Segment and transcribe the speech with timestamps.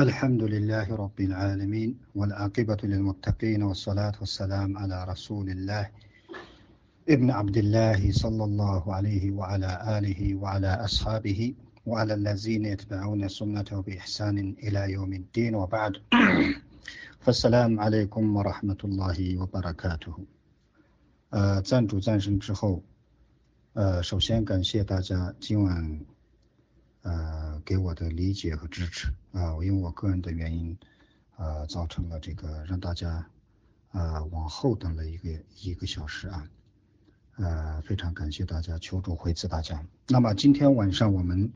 [0.00, 5.90] الحمد لله رب العالمين والعاقبة للمتقين والصلاة والسلام على رسول الله
[7.08, 11.54] ابن عبد الله صلى الله عليه وعلى آله وعلى أصحابه
[11.86, 15.92] وعلى الذين يتبعون سنته بإحسان إلى يوم الدين وبعد
[17.20, 20.14] فالسلام عليكم ورحمة الله وبركاته
[21.30, 22.82] 呃，赞主赞声之后，
[23.74, 26.00] 呃，首先感谢大家今晚
[27.04, 30.74] 呃，给我的理解和支持啊，因为我个人的原因，
[31.36, 33.26] 呃，造成了这个让大家
[33.92, 35.28] 呃往后等了一个
[35.60, 36.48] 一个小时啊，
[37.36, 39.84] 呃，非常感谢大家，求助回赐大家。
[40.08, 41.52] 那么今天晚上我们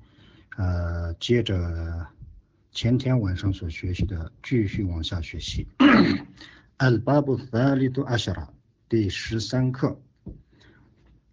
[0.58, 2.06] 呃接着
[2.72, 5.66] 前天晚上所学习的继续往下学习。
[6.76, 8.48] Al-Babu Thalidu Ashara
[8.86, 9.98] 第十三课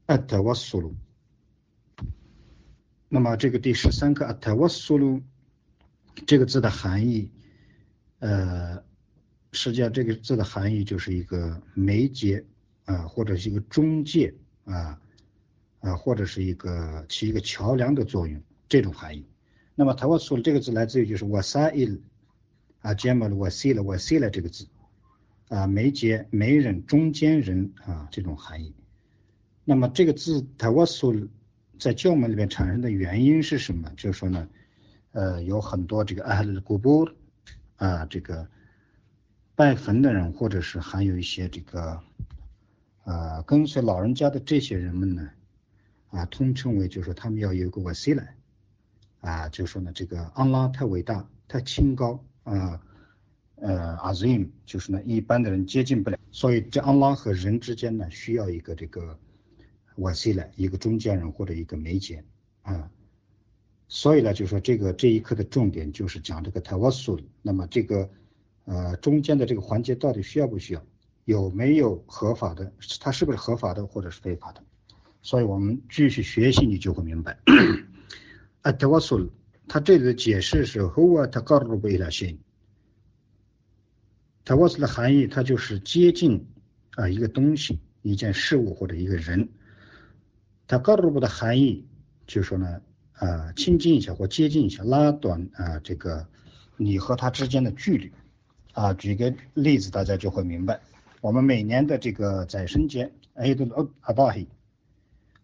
[0.07, 0.93] ，At-Tawassul。
[3.15, 5.21] 那么这个第十三课 “atawassul”
[6.27, 7.31] 这个字的含义，
[8.19, 8.83] 呃，
[9.53, 12.43] 实际上这个字的含义就是一个媒介
[12.83, 14.99] 啊，或者是一个中介啊，
[15.79, 19.25] 啊，或者是一个起一个桥梁的作用这种含义。
[19.75, 22.01] 那么 “tawassul” 这个字来自于就是 “wasail”
[22.81, 24.67] 啊，“jamal wasila wasila” 这个字
[25.47, 28.75] 啊，媒介、媒人、中间人啊这种含义。
[29.63, 31.29] 那么这个字 “tawassul”。
[31.77, 33.91] 在教门里面产生的原因是什么？
[33.97, 34.47] 就是说呢，
[35.11, 37.09] 呃，有很多这个阿勒古布
[37.75, 38.47] 啊，这个
[39.55, 41.99] 拜坟的人，或者是还有一些这个
[43.03, 45.29] 啊跟随老人家的这些人们呢，
[46.11, 48.35] 啊，通称为就是说他们要有个瓦西来
[49.19, 52.81] 啊，就说呢这个安拉太伟大，太清高啊，
[53.55, 59.19] 呃阿 zim 就是呢一般的人接近不了，所以这安拉和人之间呢需要一个这个。
[59.95, 62.23] 我是一个中间人或者一个媒介
[62.61, 62.91] 啊，
[63.87, 68.09] 所以呢，就说这个这一课的重点就是讲这个泰瓦苏那么这个
[68.65, 70.85] 呃中间的这个环节到底需要不需要，
[71.23, 74.61] 有没有合法的，它是不是合法的或者是非法的？
[75.21, 77.39] 所以我们继续学习，你就会明白。
[78.61, 79.31] 啊，泰瓦苏
[79.67, 82.37] 它这里的解释是 Huwa taqarrub ila shay。
[84.43, 86.45] 泰瓦苏的含义，它就是接近
[86.95, 89.47] 啊一个东西、一件事物或者一个人。
[90.67, 91.85] 它高度部的含义
[92.25, 92.81] 就是说呢，
[93.13, 96.27] 啊，亲近一下或接近一下，拉短啊这个
[96.75, 98.11] 你和他之间的距离，
[98.73, 100.81] 啊，举个例子大家就会明白。
[101.21, 104.47] 我们每年的这个宰生节，哎，都阿阿巴黑，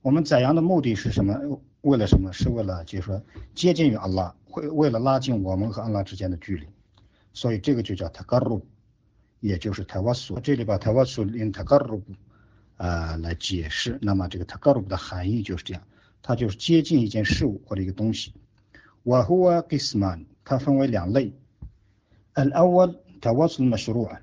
[0.01, 1.39] 我们宰羊的目的是什么？
[1.81, 2.31] 为了什么？
[2.33, 3.23] 是为了就是说
[3.53, 6.67] 接近于阿拉，会为了拉近我们和阿拉之间的距离，
[7.33, 8.65] 所以这个就叫塔嘎鲁，
[9.39, 10.39] 也就是塔瓦苏。
[10.39, 12.01] 这里把塔瓦苏连塔嘎鲁。
[12.81, 15.83] 呃，来解释，那么这个 taqarrub 的含义就是这样，
[16.23, 18.33] 它就是接近一件事物或者一个东西。
[19.03, 21.31] wa huwa qisman，它分为两类。
[22.33, 24.17] ，al awal tawassul mashru'，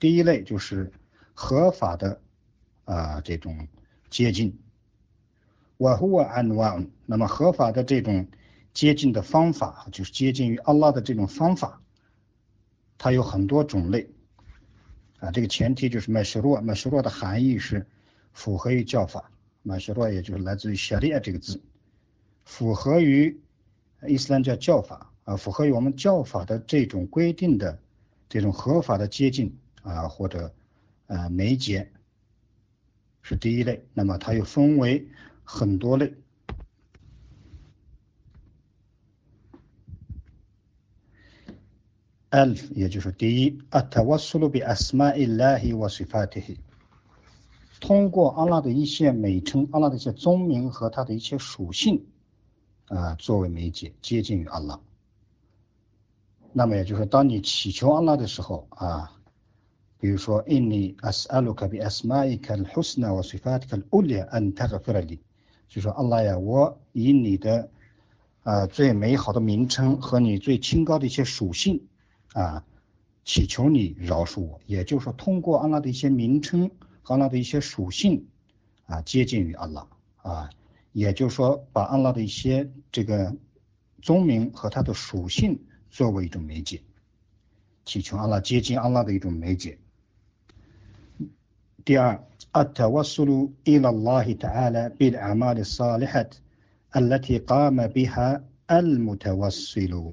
[0.00, 0.90] 第一类就是
[1.32, 2.20] 合法的
[2.86, 3.68] 啊这种
[4.10, 4.58] 接近。
[5.78, 8.26] wa huwa anwa'，那么合法的这种
[8.74, 11.80] 接近的方法，就是接近于阿拉的这种方法，
[12.98, 14.10] 它有很多种类。
[15.22, 17.86] 啊，这个前提就是麦什洛，麦什洛的含义是
[18.32, 19.30] 符合于教法，
[19.62, 21.62] 麦什洛也就是来自于夏利亚这个字，
[22.44, 23.40] 符合于
[24.08, 27.78] 伊斯兰教教法啊，符合于我们教法的这种规定的
[28.28, 30.52] 这种合法的接近啊或者
[31.06, 31.92] 呃媒介
[33.22, 35.06] 是第一类，那么它又分为
[35.44, 36.12] 很多类。
[42.32, 46.56] Alf，也就是第一，Atawassul bi asma'illahi wa sifatihi，
[47.78, 52.06] 通过阿拉的一些美称、阿拉的一些宗名和他的一些属性
[52.86, 54.80] 啊，作为媒介接近于阿拉。
[56.54, 59.12] 那么也就是，当你祈求阿拉的时候啊，
[60.00, 65.12] 比如说，Inni as'aluka bi asma'ika al-husna wa sifatika al-ulya an t a g f i r l
[65.12, 65.20] i
[65.68, 67.68] 就说阿拉呀，我以你的
[68.42, 71.88] 啊最美好的名称和你最清高的一些属性。
[72.33, 72.63] 啊，
[73.25, 76.69] 祈求你饶恕我，也就是说，通过阿拉的一些名称
[77.01, 78.27] 和阿拉的一些属性
[78.85, 79.87] 啊，接近于阿拉
[80.17, 80.49] 啊，
[80.91, 83.35] 也就是说，把阿拉的一些这个
[84.01, 85.59] 宗名和它的属性
[85.89, 86.81] 作为一种媒介，
[87.85, 89.77] 祈求阿拉接近阿拉的一种媒介。
[91.85, 92.19] 第二，
[92.53, 96.29] التوسل إلى الله تعالى بالأعمال الصالحة
[96.95, 100.11] التي قام بها المتوسل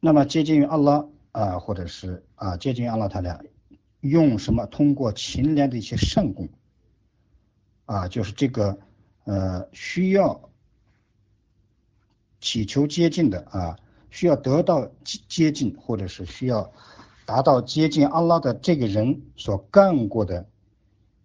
[0.00, 3.42] 那么接近于阿拉啊，或者是啊接近于阿拉他俩，
[4.00, 4.64] 用什么？
[4.66, 6.48] 通过勤练的一些善功
[7.84, 8.78] 啊，就是这个
[9.24, 10.50] 呃需要
[12.40, 13.76] 祈求接近的啊
[14.10, 16.72] 需要得到接近，或者是需要
[17.26, 20.48] 达到接近阿拉的这个人所干过的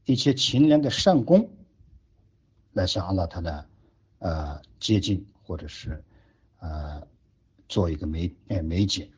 [0.06, 1.52] 一些勤廉的善功，
[2.72, 3.66] 来向阿拉他的
[4.18, 6.04] 呃接近，或者是
[6.60, 7.08] 呃
[7.68, 9.10] 做一个媒哎媒介。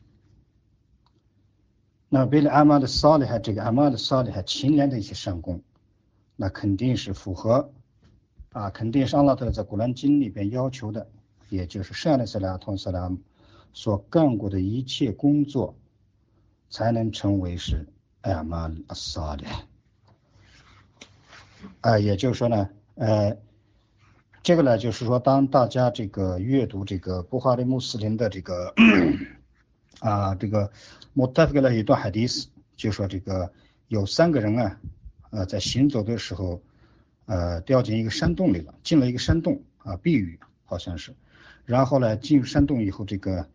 [2.08, 5.60] 那为了阿玛的萨利还，这个阿玛的萨利还勤廉的一些善功，
[6.36, 7.72] 那肯定是符合
[8.52, 11.08] 啊，肯定是阿拉特在古兰经里边要求的，
[11.48, 13.18] 也就是善的斯拉同斯拉姆
[13.72, 15.76] 所干过的一切工作，
[16.70, 17.86] 才能成为是
[18.22, 19.44] 阿玛的萨利。
[21.80, 23.36] 啊，也就是说呢，呃，
[24.46, 28.72] 这个呢，就是说，当大家这个阅读这个布哈里穆斯林的这个。
[29.98, 30.70] 啊，这个
[31.14, 32.46] 穆塔夫格的一段海迪斯
[32.76, 33.50] 就说，这个
[33.88, 34.78] 有三个人啊，
[35.30, 36.62] 呃，在行走的时候，
[37.24, 41.16] 呃，掉进一个山洞里了，进了一个山洞啊，避雨好像是，
[41.64, 43.48] 然后呢，进入山洞以后，这个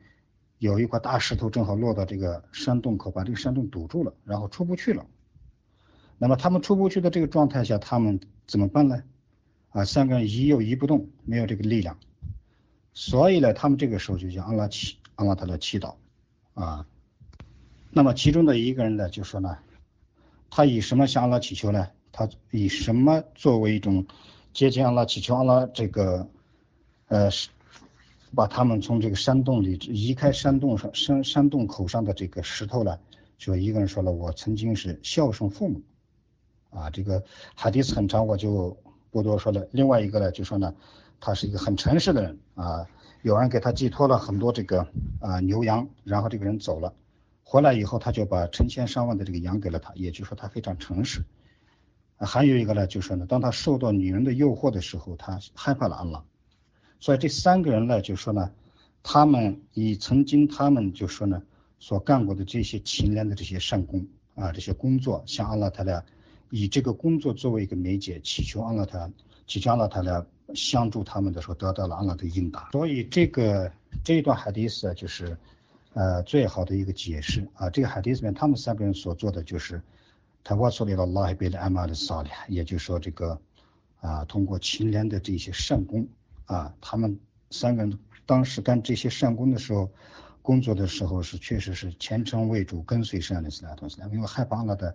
[0.57, 5.05] 有一块大石头正好落到这个山洞口，把这个山洞堵住了，然后出不去了。
[6.17, 9.01] 那么他们出不去的这个状态下，他们怎么办呢？
[9.71, 11.97] 啊，三个人移又移不动，没有这个力量，
[12.94, 15.95] 所以呢，他们这个时候就叫阿拉祈阿拉他的祈祷。
[16.53, 16.85] 啊，
[17.89, 19.57] 那么其中的一个人呢，就说呢，
[20.50, 21.88] 他以什么向阿拉祈求呢？
[22.12, 24.06] 他以什么作为一种
[24.53, 26.27] 接近阿拉祈求阿拉这个
[27.07, 27.29] 呃，
[28.35, 33.00] 把他们从这个山洞里移开山洞上山山洞口上的这个石头呢？
[33.38, 35.81] 就一个人说了，我曾经是孝顺父母
[36.69, 37.24] 啊，这个
[37.56, 38.77] 海迪斯很长，我就
[39.12, 39.68] 不多说了。
[39.72, 40.74] 另外一个呢，就说呢，
[41.19, 42.88] 他是一个很诚实的人啊。
[43.24, 44.88] 有人给他寄托了很多这个
[45.19, 46.92] 啊牛羊，然后这个人走了，
[47.44, 51.24] 回来以后他就把成千上万的这个羊给了他，也就说他非常诚实。
[52.18, 56.24] 还有一个呢，就说呢，当他受到女人的诱惑的时候，他害怕了安拉。
[57.00, 58.52] 所以这三个人呢，就说呢，
[59.04, 61.44] 他们以曾经他们就说呢
[61.78, 66.04] 所干过的这些勤廉的这些善功啊，这些工作，向阿拉他俩
[66.51, 69.12] 以这个工作作为一个媒介，祈求阿拉他，
[69.48, 70.24] 祈求阿拉他来。
[70.53, 73.71] 相助他们的时候得到了阿拉的应答，所以这个
[74.03, 75.38] 这一段海迪斯啊就是
[75.94, 77.69] 呃最好的一个解释啊。
[77.69, 79.81] 这个海迪斯里面他们三个人所做的就是
[80.44, 83.39] 他瓦苏里了拉黑贝的艾玛的萨利，也就是说这个
[84.01, 86.06] 啊通过勤廉的这些善功
[86.48, 87.18] 啊，他们
[87.50, 89.89] 三个人当时干这些善功的时候，
[90.42, 94.94] 工作的时候是确实是虔诚为主，跟随圣安的斯拉同斯拉，因为害怕阿拉的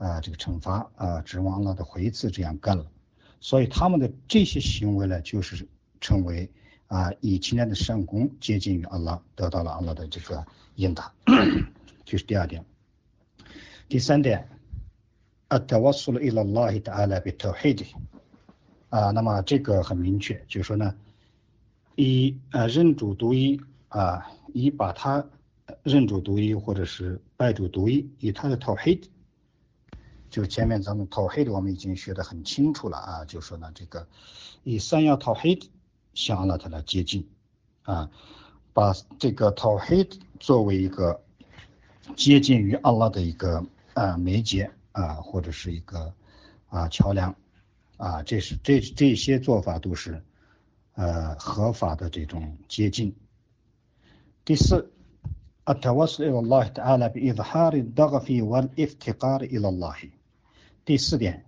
[0.00, 2.86] 啊这个惩罚啊，指望了的回赐，这样干了。
[3.38, 5.68] 所以他们的这些行为呢，就是
[6.00, 6.50] 成为
[6.86, 10.42] 啊以今天的善功接近于阿拉，得到了阿拉的这个
[10.76, 11.12] 应答，
[12.06, 12.64] 这是第二点。
[13.88, 14.48] 第三点
[15.50, 17.84] ，atawassul ila Allah ta'ala bi tawhid，
[18.88, 20.94] 啊，那么这个很明确，就是说呢，
[21.94, 25.26] 以啊认主独一啊，以把他
[25.82, 29.00] 认主独一或者是拜主独一，以他的 t a。
[30.29, 34.07] 就前面咱们讨黑的，我们已经学得很清楚了啊，就说呢，这个
[34.63, 35.59] 以三要讨黑
[36.13, 37.29] 向阿拉他来接近
[37.83, 38.09] 啊，
[38.73, 40.07] 把这个讨黑
[40.39, 41.21] 作为一个
[42.15, 46.13] 接近于阿拉的一个啊媒介啊，或者是一个
[46.67, 47.33] 啊桥梁
[47.97, 50.21] 啊，这是这这些做法都是
[50.95, 53.15] 呃合法的这种接近。
[54.43, 54.91] 第四，
[55.65, 60.11] التوسل إلى الله تعالى بإظهار الضعف والافتقار إلى الله。
[60.90, 61.44] 第四点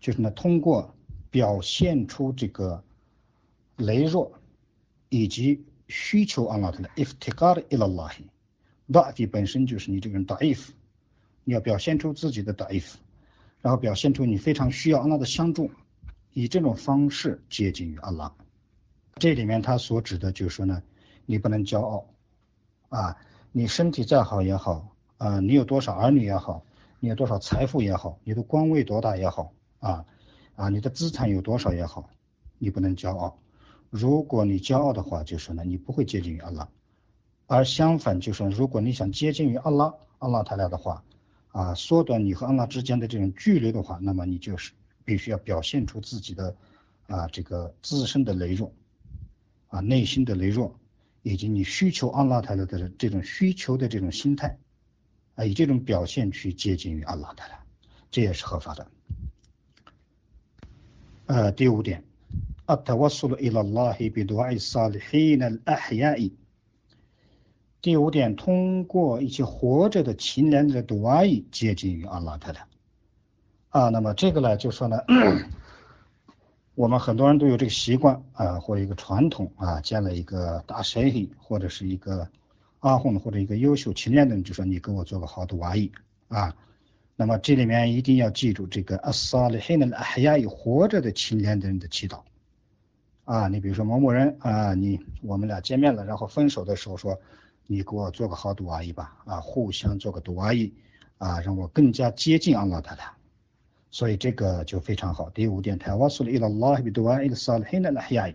[0.00, 0.94] 就是呢，通过
[1.30, 2.84] 表现出这个
[3.78, 4.38] 羸弱
[5.08, 10.68] 以及需求阿拉的 iftigar ilallah，da'if 本身就是你这个人 da'if，
[11.42, 12.96] 你要表现出自己的 da'if，
[13.62, 15.70] 然后表现出你非常需要阿拉的相助，
[16.34, 18.30] 以这种方式接近于阿拉。
[19.14, 20.82] 这里面他所指的就是说呢，
[21.24, 22.10] 你不能骄傲
[22.90, 23.16] 啊，
[23.52, 26.66] 你身体再好也好啊，你有多少儿女也好。
[27.04, 30.06] 你有多少财富也好，你的官位多大也好，啊
[30.54, 32.08] 啊，你的资产有多少也好，
[32.58, 33.40] 你不能骄傲。
[33.90, 36.68] 如果你骄傲的话，就说呢，你不会接近于阿拉。
[37.48, 41.02] 而相反，就说如果你想接近于阿拉，阿拉他俩的话，
[41.48, 44.70] 啊，缩短你和阿拉之间的这种距离的话，那么你就是
[45.04, 46.54] 必须要表现出自己的
[47.08, 48.72] 啊这个自身的羸弱，
[49.66, 50.78] 啊内心的羸弱，
[51.22, 54.56] 以及你需求阿拉他俩的这种需求的这种心态。
[55.35, 57.59] 啊，以这种表现去接近于阿拉的了，
[58.09, 58.87] 这也是合法的。
[61.27, 62.03] 呃，第五点，
[62.67, 66.31] التوسل إلى الله بدعاء الصالحين الأحياء。
[67.81, 72.59] 第五点，通过一些活着的勤廉的 دعاء 接近于阿拉的了。
[73.69, 74.97] 啊，那么这个呢，就说呢，
[76.73, 82.27] 我们很多人都有这个习惯啊，或者一个传统啊，建了一个大神或者是一个
[82.82, 85.90] 阿訇或者一个优秀勤练的人，就说你给我做个好的瓦伊
[86.26, 86.54] 啊。
[87.14, 92.22] 那么这里面一定要记住这个阿萨里黑的阿哈亚活着的勤练的人的祈祷
[93.24, 93.46] 啊。
[93.46, 97.20] 你比如说某某人啊，你我们俩见面了，然后分手的时候说，
[97.68, 100.72] 你给我做个好的瓦伊吧啊，互相做个杜瓦伊
[101.18, 103.14] 啊，让我更加接近阿拉塔塔。
[103.92, 105.30] 所以这个就非常好。
[105.30, 108.34] 第五点，泰瓦苏里伊拉拉比杜瓦伊的萨里黑的阿亚，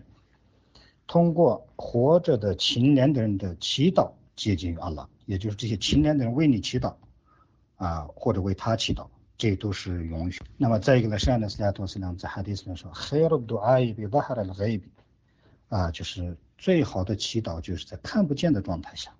[1.06, 4.12] 通过活着的勤练的人的祈祷。
[4.38, 6.94] 接近阿拉，也就是这些青年的人为你祈祷
[7.74, 10.40] 啊，或者为他祈祷，这都是允许。
[10.56, 14.82] 那么再一个呢，善的斯拉托斯良在哈迪斯里说，khayr du'a bi dhahar al-ghayb，
[15.68, 19.10] 啊，就是最好的祈祷就是在看不见的状态下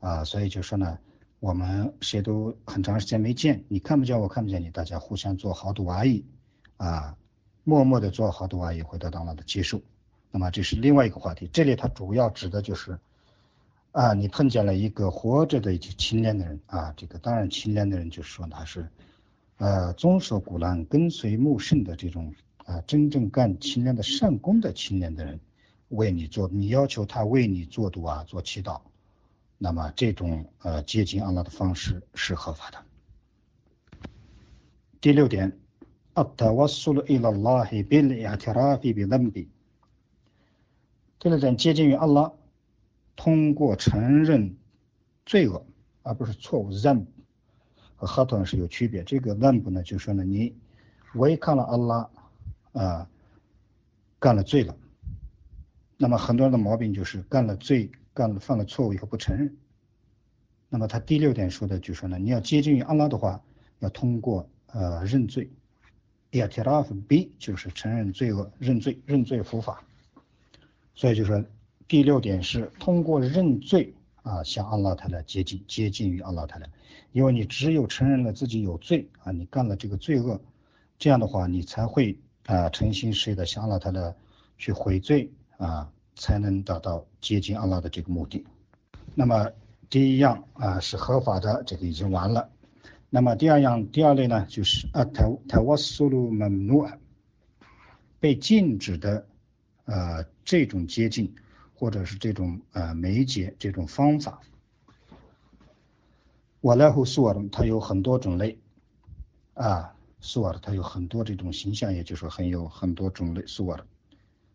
[0.00, 0.98] 啊，所以就说呢，
[1.38, 6.24] 我们谁都很长时间没见，你看不见我看不见你，大家互相做好 du'a
[6.78, 7.16] 啊，
[7.62, 9.80] 默默的做好 du'a 会得到了的接受。
[10.32, 12.98] 那么这是另外一个话题，这里它主要指的就是。
[13.91, 18.87] 啊，你碰见了一个活着的青年的人啊，这个当然青年的人就是说他是，
[19.57, 22.33] 呃，遵守古兰、跟随穆圣的这种
[22.65, 25.39] 啊，真正干青年的善功的青年的人，
[25.89, 28.81] 为你做，你要求他为你做读啊，做祈祷，
[29.57, 32.77] 那么这种呃接近安拉的方式是合法的。
[35.01, 35.53] 第六点，
[36.13, 39.47] التوسل إلى الله بالاعتراف بذنب。
[41.19, 42.31] 第六点，接近于安拉。
[43.14, 44.56] 通过承认
[45.26, 45.64] 罪恶，
[46.02, 47.04] 而不是错误，zam
[47.94, 49.04] 和 haton 是有区别。
[49.04, 50.56] 这个 zam 呢，就说呢，你
[51.14, 52.10] 违抗了安拉
[52.72, 53.08] 啊，
[54.18, 54.74] 干了罪了。
[55.98, 59.56] 那么很多人的毛病就是干了罪，干了犯了错误以后不承认。
[60.68, 63.40] 那么他第六点说的就说呢，你要接近于安拉的话，
[63.78, 65.50] 要通过呃认罪
[66.30, 69.84] i a t i r a f b 就是承认罪恶，认罪，认罪伏法。
[70.94, 71.44] 所以就说。
[71.92, 76.70] 第六点是通过认罪啊，向阿拉塔来接近，接近于阿拉塔来，
[77.12, 80.40] 因为你只有承认了自己有罪啊，你干了这个罪恶，
[80.98, 84.14] 这样的话你才会啊诚心实意的向阿拉塔来
[84.56, 88.42] 去悔罪啊，才能达到接近阿拉的这个目的。
[89.14, 89.50] 那么
[89.90, 92.48] 第一样啊是合法的，这个已经完了。
[93.10, 96.98] 那么第二样，第二类呢就是啊泰泰瓦苏鲁门努尔
[98.18, 99.26] 被禁止的
[99.84, 101.34] 呃这种接近。
[101.81, 104.41] 或者是这种呃媒介这种方法，
[106.61, 108.57] 瓦莱胡苏尔它有很多种类
[109.53, 113.85] 啊，苏尔它有很多这种形象，也就是说很有很多种类苏尔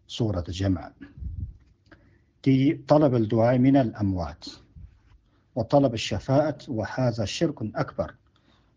[0.08, 0.92] 苏尔的解满。
[2.42, 4.46] 第一，طلب الدعاء من الأموات
[5.54, 8.14] وطلب الشفاعة وهذا شرك أكبر。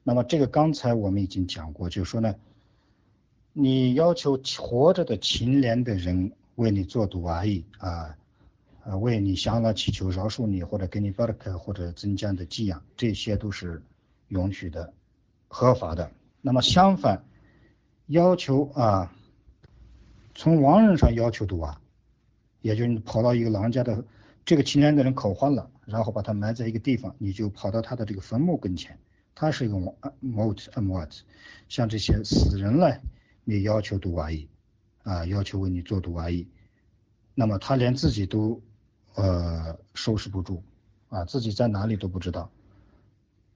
[0.04, 2.36] 那么这个刚才我们已经讲过，就是说呢，
[3.54, 8.16] 你要求活着的勤廉的人为你做读阿姨啊。
[8.83, 13.83] 啊，为你向了祈求饶恕你，或者给你巴尔克或者增加的寄养，这些都是
[14.29, 14.95] 允许的、
[15.49, 16.11] 合法的。
[16.41, 17.23] 那么相反，
[18.07, 19.15] 要求啊，
[20.35, 21.79] 从亡人上要求读啊，
[22.63, 24.03] 也就是你跑到一个狼家的
[24.47, 28.99] 这个青年的人口荒了，然后把他埋在一个地方，你就跑到他的这个坟墓跟前，
[29.35, 31.21] 他是一个 mot amot，
[31.69, 32.99] 像这些死人嘞，
[33.45, 34.49] 你要求读阿姨
[35.03, 36.49] 啊，要求为你做读阿姨，
[37.35, 38.63] 那么他连自己都。
[39.21, 40.63] 呃，收拾不住，
[41.11, 42.51] 啊，自己在哪里都不知道。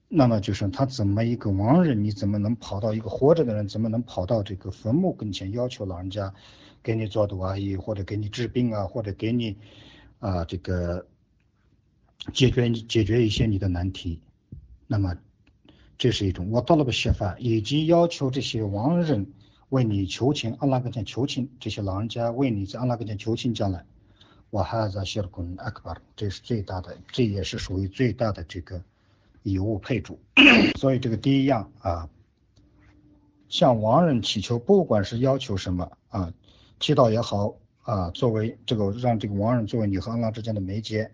[0.09, 6.35] 那么就是他怎么一个亡人，你怎么能跑到一个活着的人，怎么能跑到这个坟墓跟前要求老人家
[6.83, 9.57] 给你做毒阿姨，或者给你治病啊，或者给你
[10.19, 11.07] 啊这个
[12.35, 14.21] 解决解决一些你的难题？
[14.87, 15.17] 那么
[15.97, 16.51] 这是一种。
[16.51, 19.33] 我到了个写法，以及要求这些亡人
[19.71, 23.87] 为你求情，阿拉跟前求情，这些老人家为你在阿拉跟前求情，将来。
[24.55, 28.81] 我哈在希尔坤阿克巴，这是最大的，这也是属于最大的这个
[29.43, 30.17] 以物配主。
[30.79, 32.09] 所以这个第一样啊，
[33.49, 36.33] 向亡人祈求，不管是要求什么啊，
[36.79, 41.11] 祈祷也好啊，作为这个让这个亡人作为你和安拉之间的媒介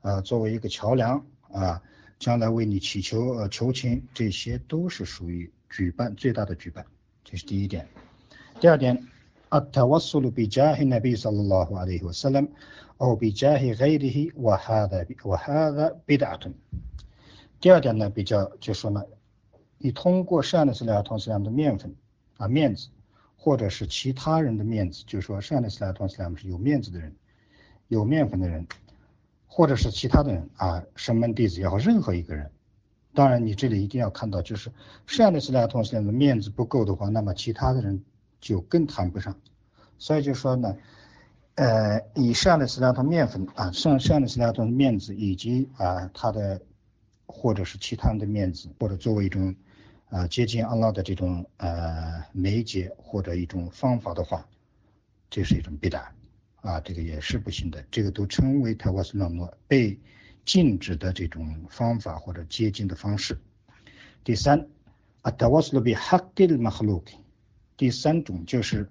[0.00, 1.82] 啊，作为一个桥梁啊，
[2.20, 6.86] 将来为你祈求呃求情，这些都是属于举办最大的举办，
[7.24, 7.88] 这是第一点。
[8.60, 9.08] 第二点。
[9.53, 12.47] التوسل بجاه النبي صلى الله عليه وسلم
[13.01, 16.39] أو بجاه غيره وهذا وهذا بدعة
[17.59, 19.03] 第二点呢，比较就说呢，
[19.77, 21.93] 你通过善的斯莱同斯莱姆的面粉
[22.37, 22.87] 啊面子，
[23.35, 27.13] 或者是其他人的面子，就是说善的斯莱同斯莱姆是有面子的人，
[27.89, 28.65] 有面粉的人，
[29.47, 32.49] 或者是其他的人啊，神门弟子也好，任何一个人。
[33.13, 34.71] 当然，你这里一定要看到，就是
[35.05, 38.01] 善的斯莱同斯莱姆的面子不够的话，那么其他的人。
[38.40, 39.36] 就更谈不上，
[39.98, 40.76] 所以就说呢，
[41.54, 46.60] 呃，以上的十两桶面粉啊，上上的十两桶面子，以及啊它的
[47.26, 49.54] 或者是其他的面子，或者作为一种
[50.10, 54.46] 啊接近安拉的这种呃媒介或者一种方法的话，
[55.30, 56.14] 这是一种必然
[56.60, 59.98] 啊，这个也是不行的，这个都称为泰瓦斯诺诺被
[60.44, 63.36] 禁止的这种方法或者接近的方式。
[64.22, 64.68] 第三，
[65.22, 67.12] 啊泰瓦斯诺比哈吉尔马赫鲁克，
[67.76, 68.88] 第三种就是。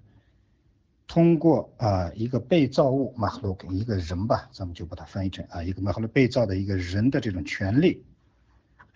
[1.08, 8.04] 通过啊一个被造物马赫鲁克一个人吧，咱们就把它翻译成啊一个马赫鲁被造的一个人的这种权利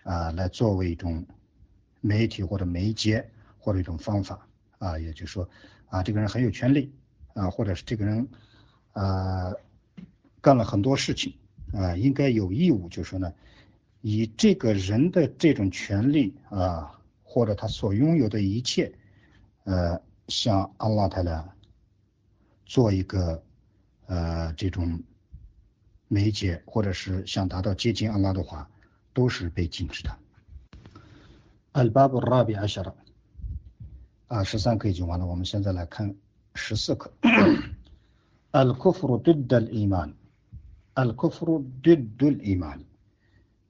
[0.03, 1.25] 啊，来作为一种
[2.01, 3.25] 媒体或者媒介
[3.57, 4.45] 或者一种方法
[4.77, 5.49] 啊，也就是说
[5.87, 6.91] 啊这个人很有权利
[7.33, 8.27] 啊，或者是这个人
[8.91, 9.53] 啊
[10.41, 11.33] 干了很多事情
[11.71, 13.33] 啊，应该有义务，就说呢，
[14.01, 18.93] 以这个人的这种权利啊，或者他所拥有的一切
[19.63, 21.55] 呃，向阿拉泰拉。
[22.65, 23.43] 做一个
[24.05, 25.03] 呃这种
[26.07, 28.69] 媒介，或者是想达到接近阿拉的话，
[29.13, 30.17] 都是被禁止的。
[31.73, 32.93] Al-Bab al-Rabi Ashara
[34.27, 36.15] 啊，十三课已经完了，我们现在来看
[36.55, 37.11] 十四课。
[38.53, 42.85] Al-Kufru Didd al-Iman，Al-Kufru Didd al-Iman。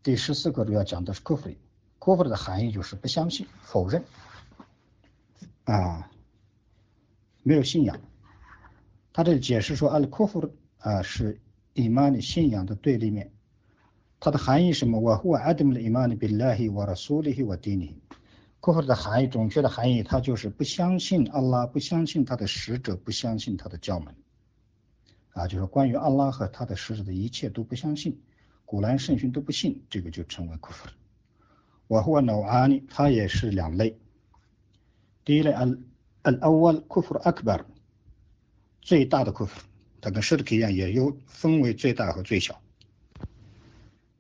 [0.04, 4.04] 第十四课主要讲的是 Kufr，Kufr 的含义就是不相信、否认
[5.66, 6.12] 啊，
[7.44, 8.00] 没有信仰。
[9.14, 11.40] 他这里解释说，阿里库夫啊是
[11.74, 13.32] 伊曼的信仰的对立面。
[14.20, 15.00] 它的含义什么？
[15.00, 17.98] 我我阿德姆的伊曼的比拉希瓦拉苏里希瓦蒂尼。
[18.60, 24.16] 库夫的含义，准确的含义，他就是不相信阿拉，不相信他的使者，不相信他的教门。
[25.32, 28.22] 啊，就是关于阿拉和他的使者的一切都不相信，
[28.66, 30.88] 古兰圣训都不信，这个就称为库夫。
[31.88, 33.98] 我和努阿尼，他也是两类。
[35.24, 35.78] 第一类，al
[36.24, 37.66] al awal kufr akbar。
[38.82, 39.62] 最大的库夫，
[40.02, 42.60] 它跟舍的克一样，也有分为最大和最小。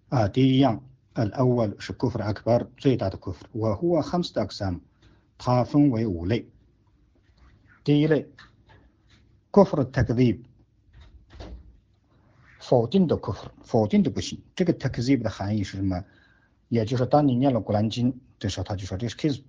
[0.09, 0.83] 啊，第一样
[1.15, 4.79] ，al-awwal 是库夫的 akbar 最大的库夫，我和 hamst aksam，
[5.39, 6.47] 它分为五类。
[7.83, 8.27] 第一类，
[9.49, 10.41] 库夫的 takzib，
[12.59, 14.39] 否定的库夫，否定的不行。
[14.55, 16.05] 这个 takzib 的含义是什么？
[16.69, 19.41] 也就是当你念了古兰经的时候，他就说这是 kiz，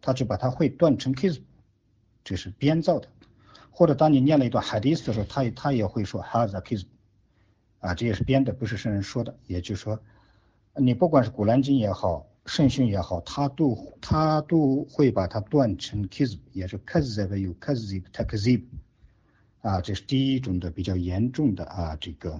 [0.00, 1.38] 他就把它会断成 kiss，
[2.24, 3.08] 这是编造的。
[3.70, 6.84] 或者当你念了一段海迪斯的时候，他也他也会说 has a kiss
[7.78, 9.34] 啊，这也是编的，不是圣人说的。
[9.46, 9.98] 也就是说，
[10.76, 18.64] 你不管是古兰经也好，圣训也好，他都他都会把它断成 kiss，也是 kazib 有 kazib takzib，
[19.62, 22.38] 啊，这是第一种的比较严重的啊这个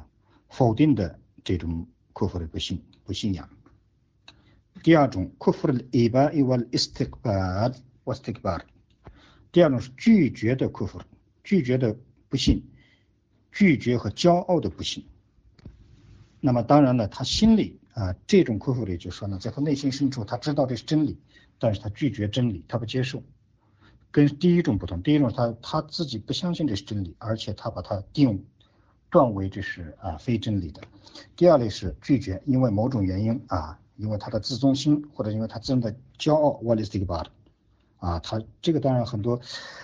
[0.49, 3.49] 否定的这种库弗的不信不信仰。
[4.83, 8.61] 第二种库弗的 iba iwal istikbar wastikbar，
[9.53, 11.01] 第二种是拒绝的库弗。
[11.43, 11.97] 拒绝的
[12.29, 12.63] 不信，
[13.51, 15.05] 拒绝和骄傲的不信。
[16.39, 21.19] 那么当然了，他心里啊，这种库弗里就说呢，在他内心深处，他知道这是真理，
[21.59, 23.23] 但是他拒绝真理，他不接受。
[24.13, 28.45] 跟第一种不同，第一种他他自己不相信这是真理，而且他把它定
[29.11, 30.83] 断为这是啊非真理的。
[31.35, 37.27] 第二类是拒绝，因为某种原因啊，因为他的自尊心或者因为他真的骄傲，what is the about？
[37.99, 39.39] 啊，他这个当然很多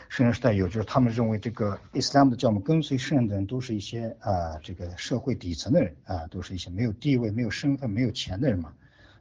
[0.08, 8.72] 圣人时代有，就是他们认为这个伊斯兰的教母跟随圣人的人都是一些啊，这个社会底层的人啊，都是一些没有地位、没有身份、没有钱的人嘛，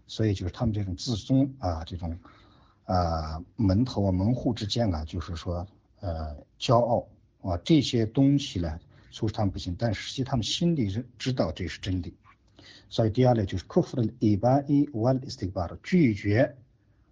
[0.08, 2.17] 所以就是他们这种自尊啊，这种
[2.86, 5.67] 啊门头啊门户之间啊，就是说
[5.99, 7.05] 呃骄傲
[7.41, 8.79] 啊这些东西呢，
[9.12, 12.13] 促使他们不行，但实际他们心里是知道这是真理，
[12.89, 16.56] 所以第二类就是克服了伊巴伊瓦伊斯蒂巴的拒绝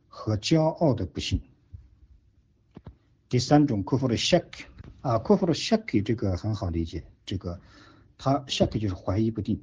[0.08, 1.42] 和骄傲的不幸。
[3.28, 4.46] 第三种库夫的 shak
[5.02, 7.60] 啊，库夫的 shak 这个很好理解，这个
[8.18, 9.60] 他 shak 就是怀疑不定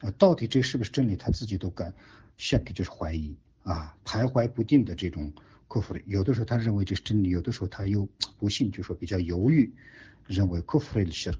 [0.00, 1.92] 啊，到底这是不是真理，他自己都敢
[2.38, 5.32] shak 就是怀疑啊，徘徊不定的这种
[5.68, 9.70] 库夫的，有的时候他认为这是真理，有的时候他又不信，就说比较犹豫，
[10.26, 11.36] 认为库夫的 shak。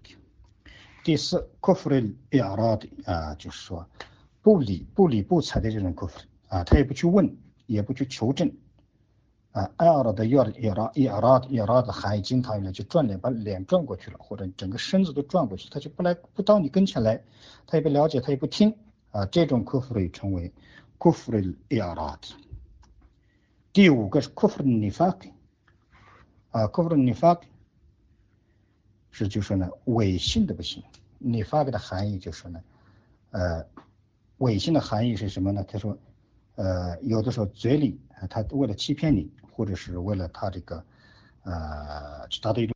[1.05, 3.87] 第四 k u f r i i r a d 啊，就是说
[4.43, 8.53] 不理不理不睬的这种 k u f r 啊，他也不去问，也不去求证
[9.53, 9.71] 啊。
[9.77, 11.09] i r a d i r a d i
[11.59, 17.23] r a d 含义经常用来就转脸，把脸转过去了，或者整个身子都转过去，他就不来不到你跟前来，
[17.67, 18.75] 他也不了解，他也不听
[19.11, 19.25] 啊。
[19.27, 20.53] 这种 k u f r 称为
[20.99, 22.35] k u f r i i r a d
[23.73, 25.33] 第五个是 k u f r n i f a k
[26.51, 27.47] 啊 k u f r n i f a k
[29.11, 30.83] 是就说呢伪信的不行，
[31.19, 32.61] 你发给的含义就说呢，
[33.31, 33.67] 呃，
[34.39, 35.65] 伪信的含义是什么呢？
[35.69, 35.97] 他说。
[36.61, 40.85] 呃，有的时候嘴里他为了欺骗你，或者是为了他这个
[41.45, 42.75] 呃，去达到一种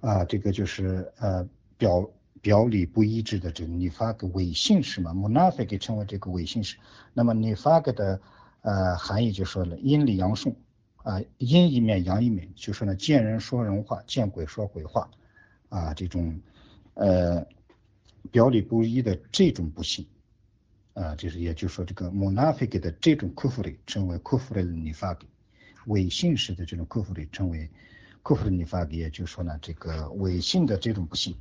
[0.00, 1.44] 啊，这个就是呃
[1.76, 2.08] 表
[2.40, 6.76] 表里不一致的这个你发个伪信是嘛，munafik 给称为这个伪信是。
[7.12, 8.20] 那么你发给的
[8.60, 10.54] 呃含义就说了阴里阳顺
[11.04, 15.08] 啊，阴一面阳一面，就说呢见人说人话，见鬼说鬼话
[15.68, 16.40] 啊，这种
[16.94, 17.46] 呃
[18.32, 20.08] 表里不一的这种不信
[20.94, 25.28] 啊，就是也就是说这个 munafik 的这种克服力称为 kufri 你发给
[25.86, 27.70] 伪信使的这种克服力称为。
[28.24, 31.36] 库弗的尼法也就是说呢，这个伪信的这种不信。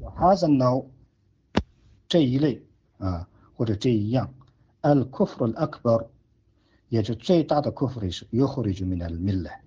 [0.00, 0.86] 哈森 no
[2.08, 2.62] 这一类
[2.96, 4.32] 啊，或者这一样
[4.80, 6.06] ，al kufr al akbar，
[6.88, 9.62] 也是最大的库弗里是约后的就明了明来。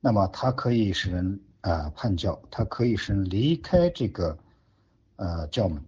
[0.00, 4.38] 那么它可以使人啊叛教，它可以使人离开这个
[5.16, 5.82] 呃教门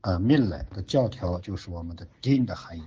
[0.00, 2.84] 呃命来的教条就是我们的丁的含义。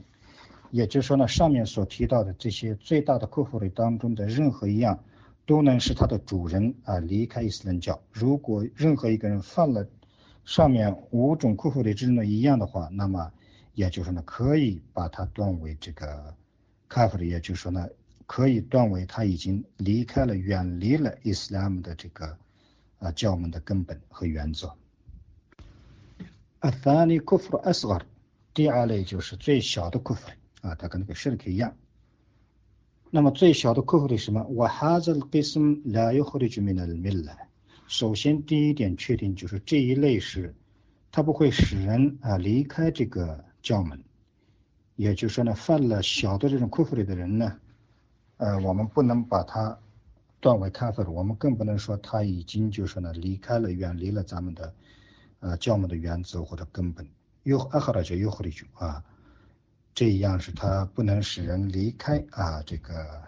[0.71, 4.99] 也就是说呢，上面所提到的这些最大的库弗里当中的任何一样。
[5.47, 7.97] 都能使他的主人啊离开伊斯兰教。
[8.11, 9.87] 如果任何一个人犯了
[10.43, 13.31] 上面五种库弗里之中的一样的话，那么
[13.73, 16.35] 也就是呢可以把它断为这个
[16.89, 17.87] 卡弗里，也就是说呢
[18.25, 22.37] 可以断为他已经离开了、远离了伊斯兰的这个
[22.99, 24.73] 啊教门的根本和原则。
[26.59, 28.05] 阿萨尼库弗阿斯尔，
[28.53, 30.33] 第二类就是最小的库弗里
[30.67, 31.75] 啊，它跟那个舍利克一样。
[33.09, 34.43] 那么最小的库弗里什么？
[34.49, 37.47] 我哈兹给什么来有好的居民的人来？
[37.87, 40.53] 首先第一点确定就是这一类是，
[41.11, 44.03] 它不会使人啊离开这个教门。
[44.96, 47.58] 也就是说呢，犯了小的这种库弗里的人呢，
[48.36, 49.78] 呃，我们不能把他
[50.40, 54.74] 断为卡弗尔，我们更不能说他已经就是呢离开了、远离了咱们的
[55.40, 57.08] 呃教门的原则或者根本。
[57.42, 59.02] 有阿哈拉就有好的就啊。
[59.94, 63.22] 这一样是它不能使人离开啊这个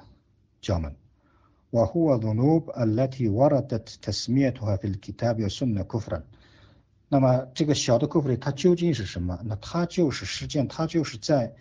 [0.61, 0.95] 教门。
[1.73, 6.23] وهو ذنوب التي وردت تسميتها في الكتاب والسنة كفرا。
[7.10, 9.42] 那么这个小的 kufr 它究竟是什么？
[9.44, 11.54] 那它就是实践，它就是在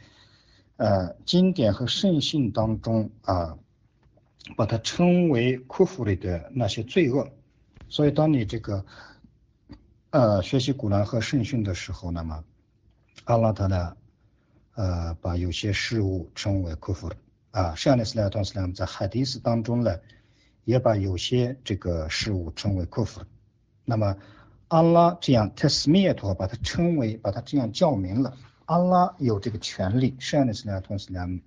[0.77, 3.59] 呃经典和圣训当中啊，
[4.57, 7.29] 把它称为 kufr 的那些罪恶。
[7.89, 8.85] 所以当你这个
[10.11, 12.45] 呃学习古兰和圣训的时候，那么
[13.25, 13.97] 阿拉他呢。
[14.75, 17.11] 呃，把有些事物称为库弗
[17.51, 19.99] 啊，上的斯莱特斯莱姆在海迪斯当中呢，
[20.63, 23.23] 也把有些这个事物称为库弗
[23.85, 24.17] 那么，
[24.69, 28.37] 安拉这样特斯米托把它称为，把它这样叫名了。
[28.67, 31.41] 安拉有这个权利，上的斯莱特斯莱姆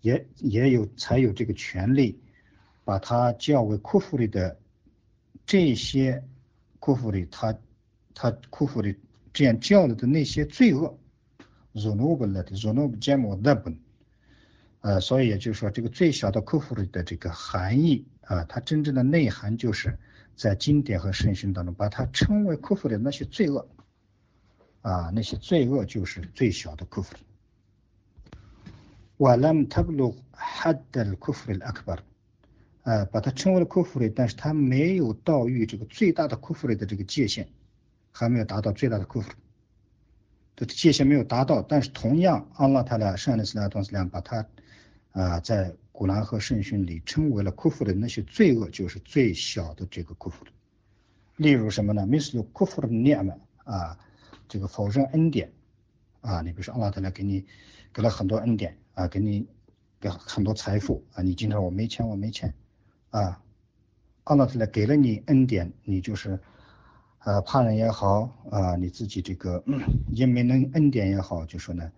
[0.00, 2.20] 也也有才有这个权利，
[2.84, 4.58] 把它叫为库弗里的
[5.44, 6.22] 这些
[6.78, 7.58] 库弗里，他
[8.14, 8.96] 他库弗里
[9.32, 10.98] 这样叫了的那些罪恶。
[11.74, 13.78] Zunubu 了的 Zunubu 节目那本，
[14.80, 19.98] 呃，所以也就是说，这个最小的库弗里的这个含义啊，它真正的内涵就是
[20.37, 23.67] 在经典和圣训当中把它称为库弗里的那些罪恶
[24.81, 27.21] 啊，那些罪恶就是最小的库弗里。
[29.19, 31.99] ولم تبلغ حد الكفر الأكبر，
[32.81, 37.47] 呃，把它称为了库弗里，但是它没有到于这个最大的库弗里的这个界限，
[38.11, 39.35] 还没有达到最大的库弗里。
[40.55, 44.45] 的界限没有达到，但是同样，阿拉他的圣的斯拉同斯量把他
[45.11, 50.46] 啊在 古兰和圣训里称为了库夫的那些罪恶，就是最小的这个库夫。
[51.34, 53.34] 例如什么呢？mislu 库夫的念嘛
[53.64, 53.98] 啊，
[54.46, 55.50] 这个否认恩典
[56.20, 57.44] 啊，你比如说阿拉他来给你
[57.92, 59.44] 给了很多恩典啊，给你
[59.98, 62.54] 给很多财富啊，你经常我没钱我没钱
[63.10, 63.42] 啊，
[64.22, 66.38] 阿拉他来给了你恩典，你就是。
[67.24, 69.62] 呃，怕人也好啊，你自己这个
[70.14, 71.90] 也没能恩典也好，就说呢，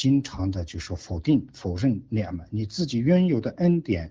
[0.00, 4.10] 经常的就说否定、否认念嘛，你自己拥有的恩典，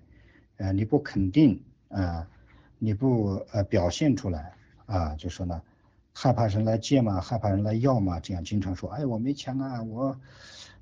[0.58, 2.30] 呃，你不肯定啊，
[2.78, 4.54] 你不呃表现出来
[4.86, 5.60] 啊，就说呢，
[6.14, 10.16] 害怕人来借嘛，害怕人来要嘛，这样经常说，哎，我没钱啊，我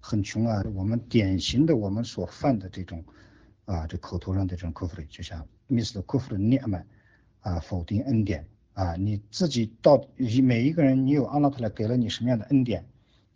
[0.01, 3.01] 很穷啊，我们典型的我们所犯的这种
[3.63, 6.03] 啊，这口头上的这种 kufr，就像 Mr.
[6.03, 6.83] kufr 念嘛，
[7.39, 8.45] 啊，否定恩典。
[8.73, 10.05] 啊，你自己到
[10.43, 12.85] 每一个人，你有阿拉特来给了你什么样的恩典，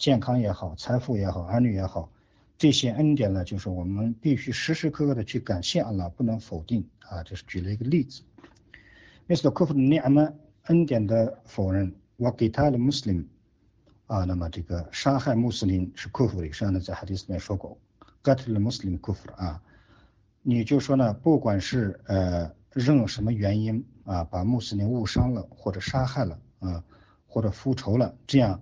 [0.01, 2.09] 健康也好，财富也好，儿女也好，
[2.57, 7.21] 这些恩典呢，就是我们必须时时刻刻的去感谢阿拉，不能否定啊。
[7.21, 8.23] 就是举了一个例子。
[9.27, 9.51] Mr.
[9.51, 13.29] k u f r 尼阿曼恩典的否认，我给他的穆斯林
[14.07, 17.77] 啊，那么这个杀害穆斯林是 kufr，上呢在哈迪斯里面说过
[18.23, 19.61] ，gatl muslim kufr 啊，
[20.41, 22.51] 你就说呢，不管是呃。
[22.73, 26.81] 任什么原因啊，把穆斯林误伤了，或者杀害了啊，
[27.27, 28.61] 或者复仇了，这样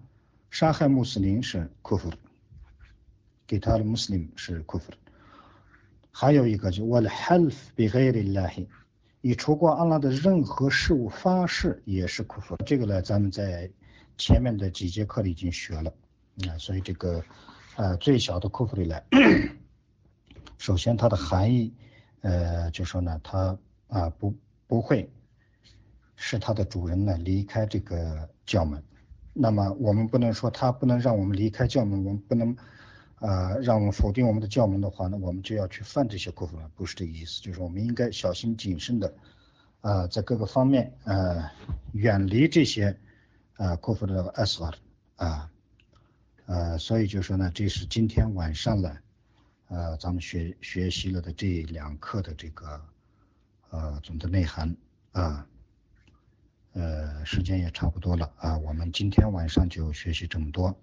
[0.50, 2.12] 杀害穆斯林是库夫，
[3.46, 4.92] 给他的穆斯林是库夫。
[6.12, 8.68] 还有一个就我的 half 比 g h a r l l a h
[9.22, 12.58] 以除过阿拉的任何事物发誓也是库夫。
[12.66, 13.70] 这个呢，咱们在
[14.18, 15.94] 前面的几节课里已经学了
[16.48, 17.24] 啊，所以这个
[17.76, 19.04] 呃最小的库夫里来，
[20.58, 21.74] 首先它的含义
[22.22, 23.58] 呃就说呢，它
[23.88, 24.36] 啊不
[24.68, 25.10] 不会
[26.16, 28.84] 使它的主人呢离开这个教门。
[29.40, 32.56] 那么我们不能说他不能让我们离开教门，我们不能。
[33.22, 39.14] 啊，让我们否定我们的教门的话，那我们就要去犯这些过分了，不是这个意思，就是我们应该小心谨慎的，
[39.82, 41.44] 啊，在各个方面，呃，
[41.92, 42.98] 远离这些，
[43.58, 44.74] 啊，过分的 s 瓦，
[45.18, 45.52] 啊，
[46.46, 48.98] 呃，所以就说呢，这是今天晚上呢，
[49.68, 52.82] 呃，咱们学学习了的这两课的这个，
[53.70, 54.74] 呃，总的内涵，
[55.12, 55.46] 啊，
[56.73, 60.77] 呃，时间也差不多了，啊，我们今天晚上就学习这么多。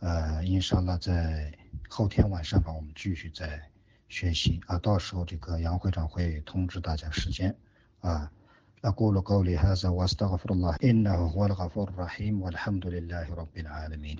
[0.00, 1.52] 呃，印上了在
[1.88, 3.70] 后天晚上吧，我们继续再
[4.08, 7.54] 学习啊，到时候这个杨会长会通知大家时间
[8.00, 8.30] 啊。
[8.80, 14.18] أقول قولي هذا وأستغفر الله إنه هو الغفور الرحيم والحمد لله رب العالمين